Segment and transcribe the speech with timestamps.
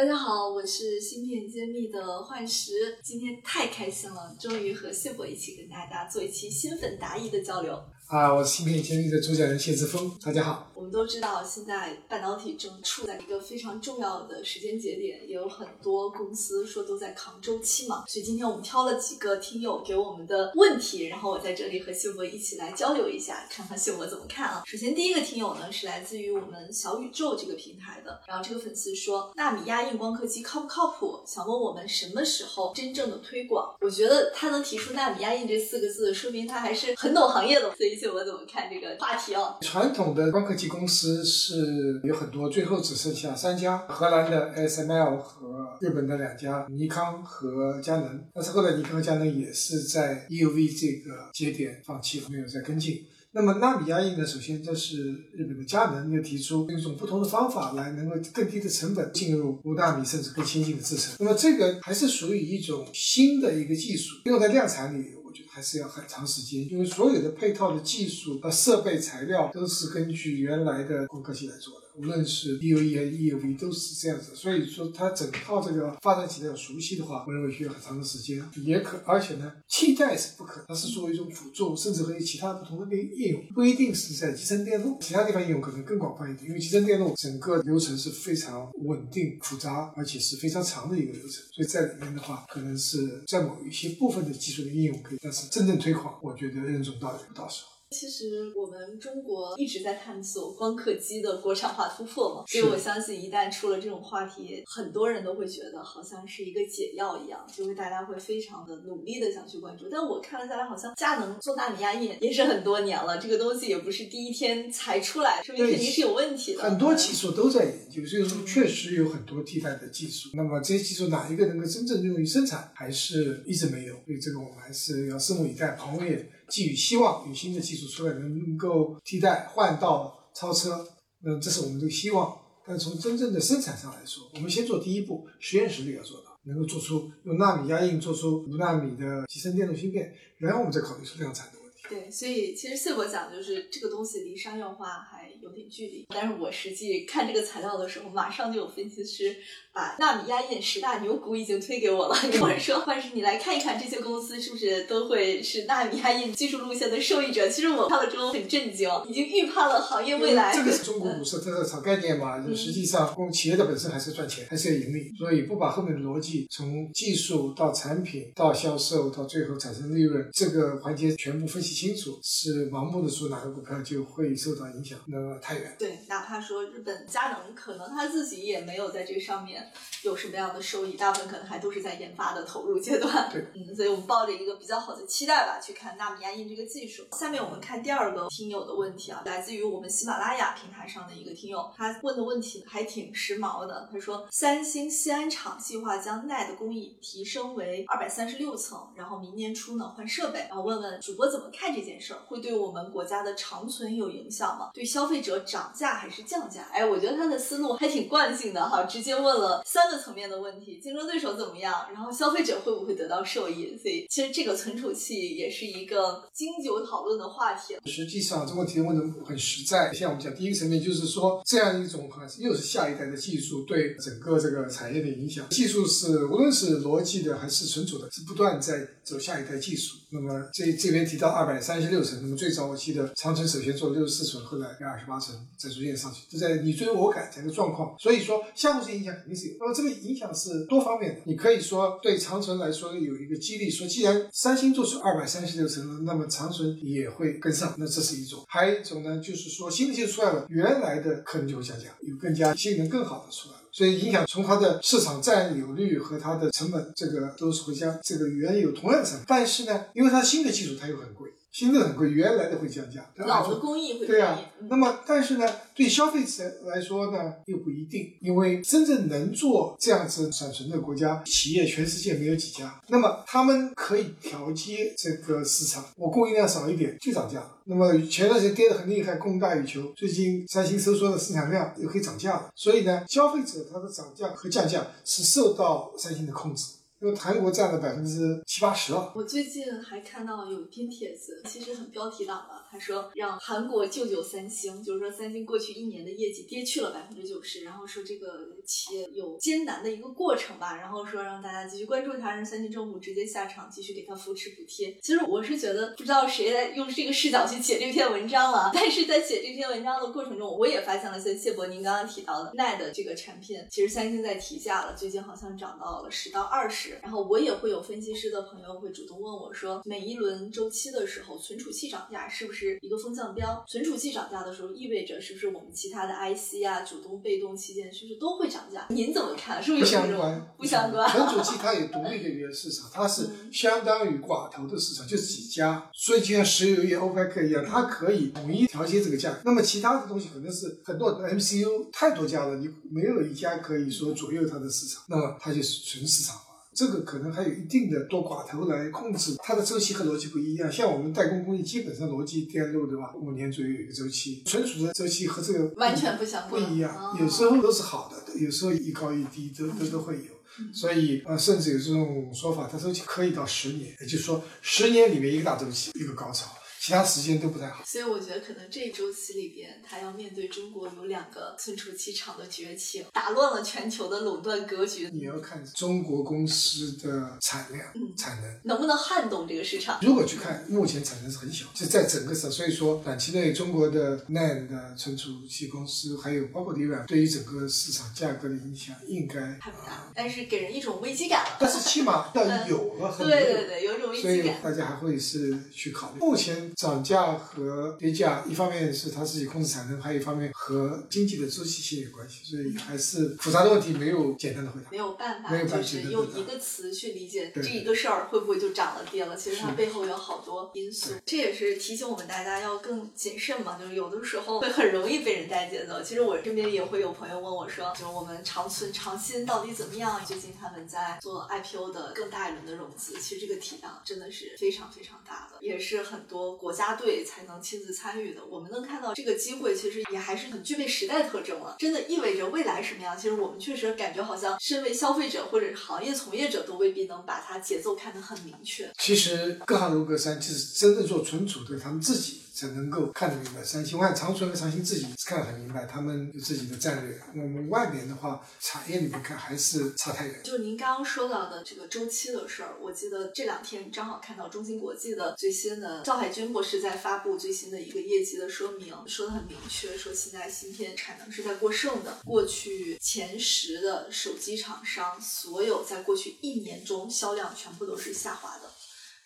[0.00, 7.78] 大家好，我是芯片揭秘的幻石，今天太开心了，终于和谢博一起跟大家做一期新粉答疑的交流。
[8.10, 10.66] 啊，我是芯片揭秘的主讲人谢志峰，大家好。
[10.74, 18.02] 我们都知道，现在半导体正处在一个非常重要的时间节点，也有很多公司说都在扛周期嘛。
[18.08, 24.64] 所以今天我们挑了几个听友给我们的问题，然后我在这里和谢博一起来交流一下，看看谢博怎么看啊。
[24.66, 31.20] 首先第一个听友呢是来自于我们小宇宙这个平台的，然后这个粉丝说纳米压印光刻机靠不靠谱？
[31.24, 33.76] 想问我们什么时候真正的推广？
[33.80, 37.72] 我觉得他能提出纳米压印这四个字，说明他还是很懂行业的。
[37.76, 39.58] 所以谢博怎么看这个话题哦？
[39.60, 48.24] 传统的光刻机公司是有很多，最后只剩下三家：荷兰的 ASML 和日本的两家尼康和佳能。
[48.32, 53.04] 但是后来尼康和佳能也是在 EUV 这个节点放弃，没有再跟进。
[53.32, 54.26] 那么纳米压印呢？
[54.26, 61.14] 首先这是日本的佳能又提出用一种不同的方法来能够更低的成本进入五纳米甚至更先进的制程。
[61.18, 65.19] 那么这个还是属于一种新的一个技术，用在量产里。
[65.60, 74.34] 还是要很长时间，因为所有的配套的技术和设备材料都是根据原来的光刻机来做的，无论是 DUV 还是 EUV 都是这样子。
[74.34, 97.79] 所以说它整套这个发展起来要熟悉的话，我认为需要很长的时间，也可而且呢，替代是不可，它是作为一种辅助，甚至和其他不同的应应用，不一定是在集成电路，其他地方应用可能更广泛一点，因为集成电路整个流程是非常稳定、复杂，而且是非常长的一个流程，所以在里面的话，可能是在某一些部分的技术的应用可以，但是真正推广，我觉得任重道远到时候。
[97.90, 109.88] 其实我们中国一直在探索光刻机的国产化突破嘛，所以我相信一旦出了这种话题，很多人都会觉得好像是一个解药一样，就会大家会非常的努力的想去关注。
[109.90, 116.62] 但我看了下来，好像佳能做纳米压印也是很多年了，这个东西也不是第一天才出来，说明肯定是有问题的。
[116.62, 120.30] 很多技术都在研究，所以说确实有很多替代的技术。
[120.34, 123.94] 那么这些技术哪一个能够真正用于生产，还是一直没有。
[124.06, 125.74] 所以这个我们还是要拭目以待。
[125.74, 130.86] 行业寄予希望，有新的技术出来能够替代、换道、超车，
[131.22, 132.36] 那这是我们的希望。
[132.66, 141.78] 但从真正的生产上来说，我们先做第一步，实验室里要做到，能够做出用纳米压印做出五纳米的集成电路芯片，然后我们再考虑出量产的问题。
[141.88, 149.36] 对，所以其实谢博讲就是这个东西离商业化还有点距离，但是我实际看这个材料的时候，马上就有分析师
[149.72, 157.48] 把纳米压印十大牛股已经推给我了，跟我说，幻师你来看一看这些公司是不是都会是纳米压印技术路线的受益者。
[157.48, 160.52] 其实我看了之后很震惊，已经预判了行业未来。
[160.54, 175.76] 这个是中国股市它的炒概念嘛，就实际上公企业的本身还是赚钱，还是要盈利，所以不把后面的逻辑从技术到产品到销售到最后产生利润这个环节全部分析清楚，是盲目的说哪个股票就会受到影响，那太远。
[175.78, 179.59] 对，哪怕说日本佳能，可能他自己也没有在这上面
[180.02, 183.28] 有什么样的收益，大部分可能还都是在研发的投入阶段。
[183.30, 187.04] 对，嗯，所以我们抱着一个比较好的期待吧，去看纳米压印这个技术。
[187.12, 193.88] 下面我们看第二个听友的问题啊，来自于我们喜马拉雅平台上的一个听友，他问的问题还挺时髦的。
[193.92, 204.70] 他说，三星西安厂计划将 NAND 工艺提升为二百三十六层，然后明年初呢换设备，然后问问主播怎么看这件事儿，会对我们国家的长存有影响吗？
[204.72, 206.62] 对消费者涨价还是降价？
[206.72, 213.76] 哎，我觉得他的思路还挺惯性的哈，直接问了三个层面的问题：竞争对手怎么样，然后消费者会不会得到受益？
[213.76, 217.76] 所以其实这个存储器也是一个经久讨论的话题。
[217.86, 219.92] 实际上，这个问题问的很实在。
[219.92, 225.48] 像我们讲第一个层面，就是说这样一种哈，又是下一代的技术对整个这个产业的影响。
[225.50, 229.96] 技术是无论是逻辑的还是存储的，是不断在走下一代技术。
[230.12, 237.94] 那么这这边提到二百三十六层，那么最早我记得长城首先做六十四层，后来二十八层，再逐渐上去，就在你追我赶这样的状况。
[237.98, 241.20] 所以说相互性影响肯定是那么这个影响是多方面的。
[241.24, 247.74] 你可以说对长城来说有一个激励，说既然三星做出二百三十六层了，那么长城也会跟上。
[247.78, 248.44] 那这是一种。
[248.48, 253.60] 还有一种呢，就是说新的技术出来了，原来的可能就会下降，有更加性能更好的出来了。
[253.72, 259.24] 所以影响从它的市场占有率和它的成本，这个都是会将这个原有同样的成本。
[259.28, 263.10] 但是呢，因为它新的技术它又很贵，新的很贵，原来的会降价。
[263.16, 272.80] 老的工艺会对啊那么但是呢，对消费者来说呢，又不一定，因为真正能做这样子闪存的国家企业，全世界没有几家。
[272.88, 277.56] 那么他们可以调节这个市场，我供应量少一点就涨价了。
[277.64, 282.50] 那么前段时间跌得很厉害，供大于求，最近三星收缩的市场量又可以涨价了。
[282.54, 286.64] 所以呢，消费者他的涨价和降价是受到三星的控制。
[287.00, 292.66] 因为韩国占了百分之七八十了，我最近还看到有一篇帖子，其实很标题党了。
[292.70, 304.94] 他说让韩国救救三星，就是说三星过去一年的业绩跌去了百分之九十，然后说这个企业有艰难的一个过程吧，然后说让大家继续关注它，让三星政府直接下场继续给它扶持补贴。
[305.00, 316.89] 其实我是觉得不知道谁在用这个视角去写这篇文章了，但是在写这篇文章的过程中，我也发现了像谢博您刚刚提到的奈的这个产品，其实三星在提价了，最近好像涨到了十到二十。
[317.02, 323.64] 然后我也会有分析师的朋友会主动问我说，每一轮周期的时候，存储器涨价是不是一个风向标？
[323.68, 328.86] 存储器涨价的时候，意味着是不是我们其他的 IC 啊、主动被动器件是不是都会涨价？
[328.90, 329.62] 您怎么看？
[329.62, 331.10] 是不不是有这种相关，不相关？
[331.10, 339.40] 存储器它有独立的一个市场，它是相当于寡头的市场，就是几家，所以就像石油业 OPEC 一样，它可以统一调节这个价格。
[339.44, 346.49] 那么其他的东西可能是很多 MCU 太多家了，你没有一家可以说左右它的市场，那么它就是纯市场化。
[346.74, 350.70] 这个可能还有一定的多寡头来控制，它的周期和逻辑不一样。
[350.70, 360.40] 像我们代工工艺基本上逻辑电路对吧，五年左右有一个周期，存储的周期和这个完全不相关，不一样哦，有时候都是好的，有时候一高一低都都都会有。
[360.74, 367.84] 所以呃，甚至有这种说法，它周期可以到十年，也就是说十年里面一个大周期，一个高潮，其他时间都不太好。
[367.84, 378.50] 所以我觉得可能这一周期里边，它要面对中国有两个存储器厂的崛起，打乱了全球的垄断格局，你要看中国公司的产量、嗯产能。
[378.64, 379.98] 能不能撼动这个市场？
[380.02, 391.56] 如果去看，目前产能是很小，就在整个市场，所以说短期内中国的 NAND 的存储器公司，还有包括微软，对于整个市场价格的影响应该还不大，但是给人一种危机感了。
[391.60, 394.60] 但是起码要 有了和没有对对对，有一种危所以机感。
[394.62, 396.20] 大家还会是去考虑。
[396.20, 404.90] 目前涨价和跌价，一方面是它自己控制产能，还有一方面和经济的周期性有关系，所以还是复杂的问题，没有简单的回答。
[404.90, 409.36] 没有办法，没有办法就是用一个词去理解这一个事儿会不会就涨了跌了。
[409.36, 413.78] 其实它背后有好多因素，这也是提醒我们大家要更谨慎嘛。
[413.78, 416.02] 就是有的时候会很容易被人带节奏。
[416.02, 420.20] 其实我身边也会有朋友问我说，就是我们长存长新到底怎么样？
[420.26, 428.44] 最近他们在做 IPO 的更大一轮的融资，其实这个体量真的是非常非常大的，也是很多国家队才能亲自参与的。
[428.44, 431.76] 我们能看到这个机会，其实也还是很具备时代特征了。
[431.78, 433.16] 真的意味着未来什么样？
[433.16, 438.92] 其实我们确实感觉好像身为消费者或者是行业从业者，都未必能把它节奏看得很明确。
[438.98, 443.64] 其实各行如隔山，其实真正做存储的，他们自己才能够看得明白。
[443.64, 447.18] 三星，我看长春和长兴自己看得很明白，他们有自己的战略。
[447.34, 450.40] 我们外面的话，产业里面看还是差太远。
[450.44, 462.18] 就您刚刚说到的这个周期的事儿，我记得这两天正好看到中芯国际的最新的赵海军博士在发布最新的一个业绩的说明，说的很明确，说现在芯片产能是在过剩的。
[462.24, 468.70] 过去前十的手机厂商，所有在过去一年中销量全部都是下滑的。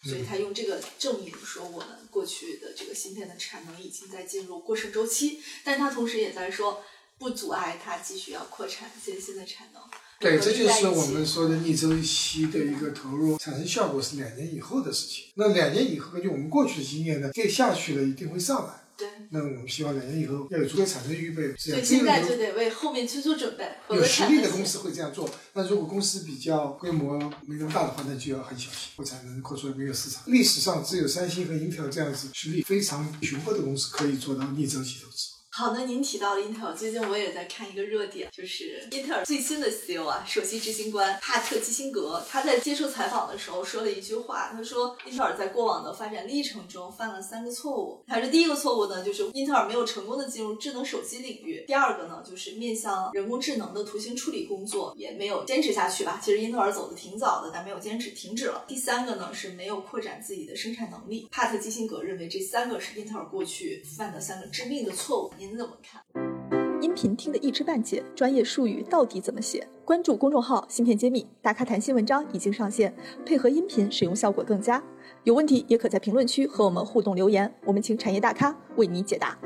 [0.05, 6.83] 所以他用这个证明说，我们过去的这个芯片的产能已经在进入过剩周期，但是他同时也在说，
[7.19, 9.83] 不阻碍它继续要扩产建新的产能。
[10.21, 15.27] 对，这就是我们说的逆周期的一个投入，产生效果是两年以后的事情。
[15.35, 18.84] 那两年以后，根据我们过去的经验呢，再下去了一定会上来。
[18.97, 23.69] 对，那我们希望两年以后要有足够产生预备，这样所以现在就得为后面去做准备。
[23.89, 25.29] 否有实力的公司会这样做。
[25.55, 30.23] 那如果公司比较规模没那么大的话，那就要很小心，不产能扩出来没有市场。
[30.27, 35.34] 历史上只有三星和英特尔这样子实力非常雄厚的公司可以做到逆周期投资。
[35.57, 48.03] 好，那您提到了 Intel，最近我也在看一个热点，就是英特尔最新的 CEO 啊，首席执行官帕特基辛格，他在接受采访的时候说了一句话，他说英特尔在过往的发展历程中犯了三个错误。
[48.09, 56.21] 他说第一个错误呢，就是英特尔没有成功的进入智能手机领域；第二个呢，就是面向人工智能的图形处理工作也没有坚持下去吧。
[56.21, 58.65] 其实英特尔走的挺早的，但没有坚持，停止了。
[58.67, 61.29] 第三个呢，是没有扩展自己的生产能力。
[61.31, 65.44] 帕特基辛格认为这三个是英特尔过去犯的三个致命的错误。
[65.47, 66.01] 您怎么看？
[66.81, 69.69] 音频听得一知半解，专业术语到底怎么写？
[69.85, 72.95] 关注公众号“芯片揭秘”，大咖谈新文章已经上线，
[73.27, 74.83] 配合音频使用效果更佳。
[75.25, 79.39] 有问题也可在评论区和我们互动留言，我们请产业大咖为你解答。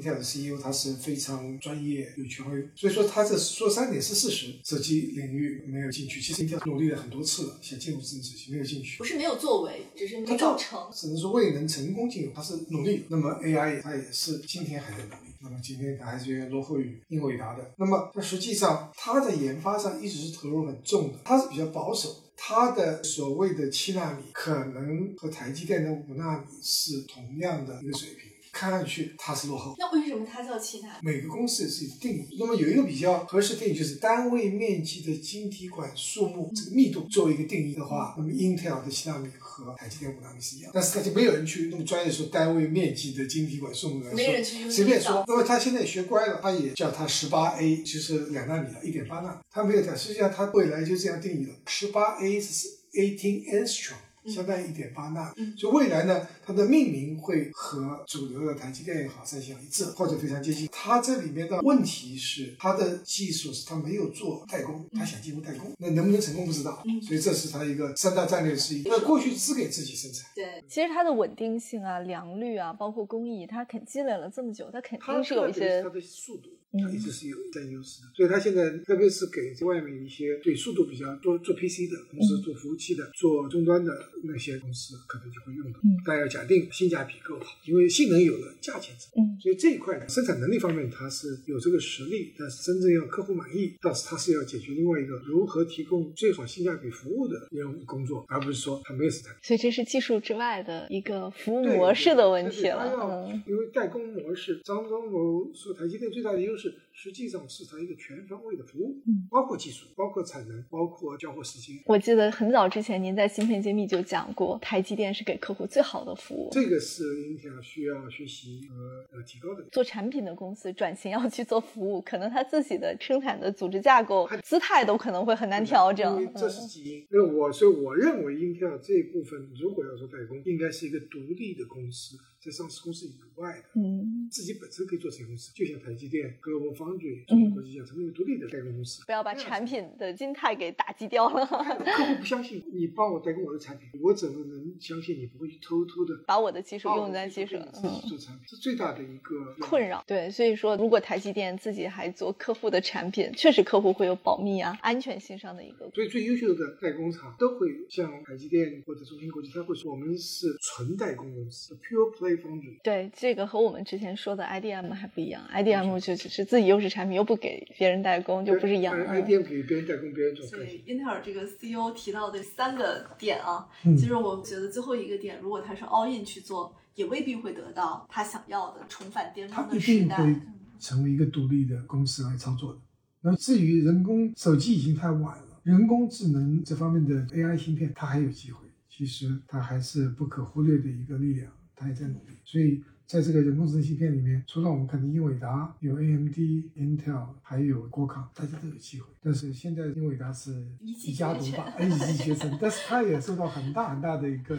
[0.00, 4.54] Intel 的 CEO 他是非常专业、有权威，所以说他这说三点是事实。
[4.64, 9.04] 手机领域没有进去，其实 Intel 努力了很多次了，想进入智能手机没有进去不。
[9.04, 10.80] 是没有作为，只是没他搞成。
[10.92, 13.04] 只能说未能成功进入，他是努力。
[13.08, 17.72] 那么 AI 它也是今天还在努力，那么今天它还是远远落后于英伟达的。
[17.76, 22.16] 那么它实际上它在研发上一直是投入很重的，它是比较保守的。
[22.42, 29.74] 它的所谓的七纳米可能和台积电的五纳米是同样的一个水平，看上去它是落后。
[29.78, 31.10] 那为什么它叫七纳米？
[31.10, 45.24] 每个公司是有定义，那么有一个比较合适定义，就是单位面积的晶体管数目这个密度作为一个定义的话，那么 Intel 的七纳米和台积电五纳米是一样，但是它就没有人去那么专业说单位面积的晶体管数目来没人说，去随便说这个。
[45.28, 53.94] 那么他现在也学乖了，他也叫它十八 A，其实两纳米了，一点八纳米，他没有讲，实际上他未来就这样定义了，十八 A 是 eighteen angstrom。
[54.26, 60.68] 相当于一点八纳所以未来呢，它的命名会和主流的台积电也好、三星一致，或者非常接近。
[60.70, 66.82] 它这里面的问题是，它的技术是它没有做代工，它想进入代工，那能不能成功不知道。
[66.84, 68.82] 嗯所以这是它一个三大战略之一。
[68.84, 78.08] 那过去只给自己生产，对，其实它的稳定性啊、良率啊，包括工艺，它肯积累了这么久，它肯定是有一些它的速度，嗯它一直是有占优势的。
[78.14, 83.92] 所以它现在特别是给外面一些对速度比较多做 PC 的公司、做服务器的、做终端的
[84.24, 85.78] 那些公司，可能就会用到。
[85.84, 88.94] 嗯但要假定性价比够好，因为性能有了，价钱？
[89.16, 99.36] 嗯所以这一块呢，生产能力方面它是有这个实力，但是真正要客户满意，但是它是要解决另外一个如何提供最好性价比服务的任务工作，而不是说它没有生产。
[99.42, 102.90] 所以这是技术之外的一个服务模式的问题了。
[103.00, 106.59] 嗯，因为代工模式，张忠谋说台积电最大的优势，
[106.92, 111.76] 实际上是它一个全方位的服务，嗯包括技术，包括产能，包括交货时间。
[111.86, 116.48] 我记得很早之前您在芯片揭秘就讲过，台积电是给客户最好的服务。
[116.52, 118.74] 这个是 Intel 需要学习和
[119.16, 119.64] 呃提高的。
[119.70, 126.32] 做产品的公司转型要去做服务，可能他自己的生产的组织架构、姿态都可能会很难调整因为。
[126.36, 127.06] 这是嗯基因。
[127.10, 133.80] 那我所以我认为 Intel 这一部分如果要做代工，应该是一个独立的公司，在上市公司以外的。
[133.80, 139.02] 嗯，自己本身可以做成公司，就像台积电、Global Foundry、嗯中芯国际一样，成为一个独立的代工公司。
[139.06, 148.44] 不要把产品的心态给打击掉了，客户不相信你帮我代工我的产品，我怎么能相信你不会去偷偷的把我的技术用在技术自己嗯做产品？
[148.48, 150.02] 这最大的一个困扰。
[150.06, 155.90] 对，所以说，如果台积电自己还做客户的产品，确实客户会有保密啊、安全性上的一个。
[155.94, 162.80] 所以最优秀的代工厂都会像台积电或者中芯国际，他会说我们是纯代工公司 （pure play foundry）。
[162.82, 168.96] 对，这个和我们之前说的 IDM 还不一样，IDM 就只是自己优势产品，又不给别人代工，就不是一样。
[168.98, 170.82] 嗯 IDM 给别人代工，别人做所以。
[170.86, 180.16] 英特尔这个 CEO 提到的三个点啊，嗯其实我觉得最后一个点，如果他是 all in 去做，也未必会得到他想要的重返巅峰的时代。
[180.16, 180.36] 会
[180.78, 182.78] 成为一个独立的公司来操作的。
[183.22, 188.66] 那至于人工手机已经太晚了，人工智能这方面的 AI 芯片，它还有机会。
[188.88, 192.36] 其实它还是不可忽略的一个力量，它也在努力。
[192.44, 196.36] 所以在这个人工智能芯片里面，除了我们看的英伟达、有 AMD、
[196.76, 199.06] Intel，还有国康，大家都有机会。
[199.22, 204.56] 但是现在英伟达是一家独大，一骑绝尘，但是它也受到很大很大的一个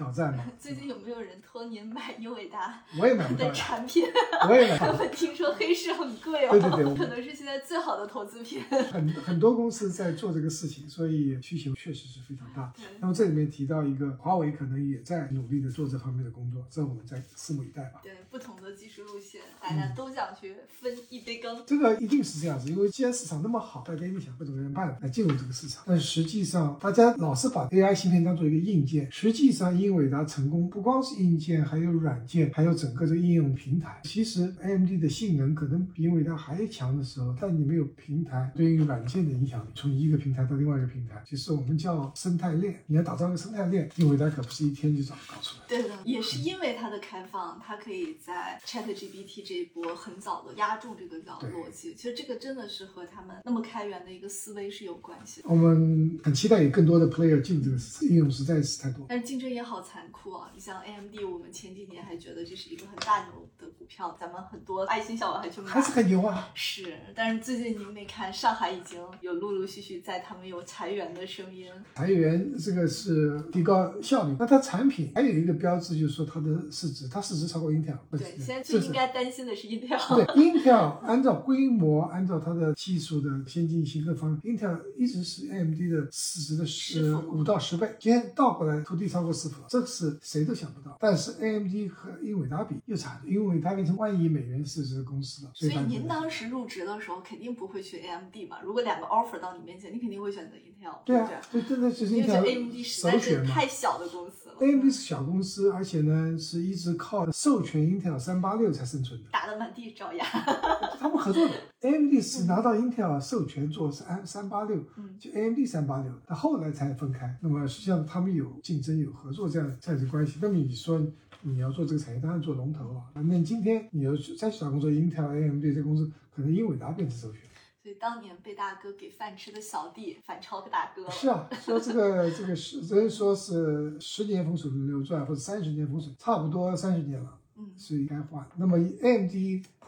[0.00, 0.42] 挑战嘛。
[0.58, 4.04] 最近有没有人托您买英伟达 我也买不到的，产品？
[4.48, 4.92] 我也买不到。
[5.04, 8.62] 我听说黑市很贵哦，对对对可能是现在最好的投资品。
[8.90, 12.72] 很很多公司在做这个事情，所以需求确实是非常大。
[12.98, 18.00] 那么这里面提到一个，华为可能也在努力的做这方面的工作，这我们再拭目以待吧。
[18.02, 21.62] 对，不同的技术路线，大家都想去分一杯羹。
[21.66, 25.82] 这个一定是这样子，因为既然市场那么好，大家一定想各种各样的办法来进入这个市场。
[25.86, 34.00] 但实际上，大家老是把 AI 芯片当做一个硬件，实际上英伟达成功不光是硬件，还有软件，还有整个这个应用平台。
[34.04, 42.80] 其实 AMD 的性能可能比英伟达还强的时候，但你没有平台对于软件的影响力，从一个平台到另外一个平台，其实我们叫生态链。
[42.86, 45.64] 你要打造一个生态链，英伟达可不是一天就找搞出来。
[45.66, 51.94] 对的，也是因为它的开放，它可以在 ChatGPT 这一波很早的压中这个逻对逻辑。
[51.94, 55.48] 其实这个真的是和他们那么开源的一个思维是有关系的。
[55.48, 57.76] 我们很期待有更多的 player 进这个，
[58.08, 59.04] 应用实在是太多。
[59.08, 60.50] 但是竞争也好残酷啊！
[60.54, 65.68] 你像 AMD，我们前几年还觉得这是一个很大牛的股票，咱们很多爱心小王还去买。
[65.68, 66.50] 还是很牛啊！
[66.54, 71.66] 是，但是最近您没看，上海已经有陆陆续续在他们有裁员的声音。
[71.94, 77.98] 裁员这个是提高效率，那它产品还有一个标志，就是说它的市值，它市值超过 Intel。
[78.10, 80.16] 对，现在最应该担心的是 Intel。
[80.16, 90.96] 对 Intel 按照规模，按照它的技术的先进性各方面，Intel 一直是 AMD 的市值的十十分五到十倍，今天倒过来，土地超过十分，合，这是谁都想不到。
[90.98, 95.52] 但是 AMD 和英伟达比又差，因为它变成万亿美元市值的公司了。
[95.54, 98.58] 所以它您当时入职的时候肯定不会去 AMD 嘛？
[98.64, 103.46] 如果两个 offer 到你面前，你肯定会选择 Intel，对不啊，对，对对就是一因为这 AMD 实在是。
[103.46, 109.26] 太小的公司了，AMD 是小公司，而且呢是一直靠授权 Intel 三八六才生存的。
[109.32, 110.24] 打得满地找牙。
[111.00, 117.34] 他们合作的，AMD 是拿到 Intel 授权做是 M 三八六，嗯就 AMD 三八六，那后来才分开。
[117.40, 120.38] 那么实际上他们有竞争、有合作这样这样的关系。
[120.42, 121.00] 那么你说
[121.40, 123.08] 你要做这个产业，当然做龙头啊。
[123.14, 127.40] 那今天你要再去找工作，Intel、AMD 这公司，可能英伟达变成首选。
[127.82, 131.10] 所以当年被大哥给饭吃的小弟反超大哥了。
[131.10, 137.38] 是啊，说这个这个是人说是十年风水轮流转，或者三十年风水，差不多三十年了。
[137.56, 138.46] 嗯，所以该换。
[138.56, 139.34] 那么 AMD、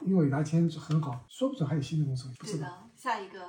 [0.02, 2.58] 英伟达天很好，说不准还有新的公司，不知道。
[2.58, 3.40] 对的，下一个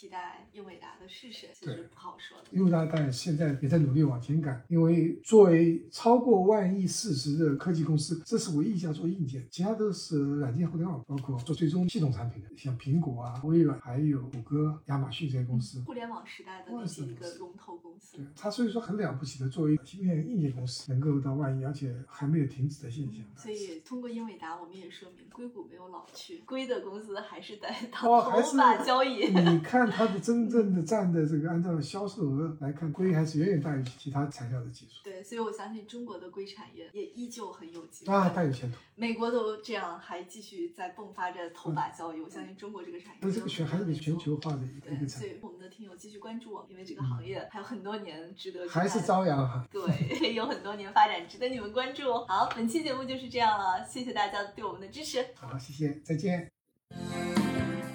[0.00, 1.50] 替代英伟达的是谁？
[1.52, 2.44] 其实不好说的。
[2.52, 15.82] 英伟达当然现在也在努力往前赶，因为作为超过万亿市值的科技公司，这是唯一一家做硬件，其他都是软件互联网，包括做最终系统产品的，像苹果啊、微软，还有谷歌、亚马逊这些公司。
[15.82, 23.22] 互联网时代的那几个龙头公司对，它所以说很了不起的，作为芯片硬件公司能够到万亿，而且还没有停止的现象。
[23.36, 27.68] 所以通过英伟达，我们也说明硅谷没有老去，硅的公司还是在
[28.00, 29.10] 哦，当还是头把交易。
[29.50, 38.14] 你看它的真正的占的这个，按照销售额来看，硅还是远远大于其他材料的技术对，所以我相信中国的硅产业也依旧很有机会。
[38.14, 38.78] 啊，大有前途。
[38.94, 49.66] 美国都这样，还继续在迸发着头把交椅，我相信中国这个产业那这个全还是个全球化的一个一对，个产业，所以我们的听友继续关注我们，因为这个行业还有很多年值得期还是朝阳哈。
[49.70, 49.80] 对，
[50.34, 52.12] 有很多年发展值得你们关注。
[52.26, 55.24] 好，本期节目就是这样了，谢谢大家对我们的支持。
[55.34, 56.59] 好，谢谢，再见。